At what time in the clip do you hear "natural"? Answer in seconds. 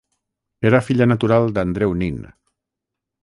1.11-1.45